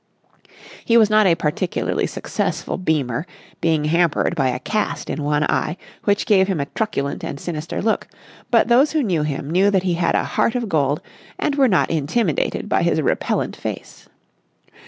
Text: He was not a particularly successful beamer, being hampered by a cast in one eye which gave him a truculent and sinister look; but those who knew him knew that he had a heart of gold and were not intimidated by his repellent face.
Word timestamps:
He 0.83 0.97
was 0.97 1.11
not 1.11 1.27
a 1.27 1.35
particularly 1.35 2.07
successful 2.07 2.79
beamer, 2.79 3.27
being 3.61 3.83
hampered 3.85 4.33
by 4.35 4.47
a 4.49 4.57
cast 4.57 5.11
in 5.11 5.21
one 5.21 5.43
eye 5.43 5.77
which 6.05 6.25
gave 6.25 6.47
him 6.47 6.59
a 6.59 6.65
truculent 6.65 7.23
and 7.23 7.39
sinister 7.39 7.83
look; 7.83 8.07
but 8.49 8.67
those 8.67 8.93
who 8.93 9.03
knew 9.03 9.21
him 9.21 9.47
knew 9.51 9.69
that 9.69 9.83
he 9.83 9.93
had 9.93 10.15
a 10.15 10.23
heart 10.23 10.55
of 10.55 10.67
gold 10.67 11.01
and 11.37 11.53
were 11.53 11.67
not 11.67 11.91
intimidated 11.91 12.67
by 12.67 12.81
his 12.81 12.99
repellent 12.99 13.55
face. 13.55 14.09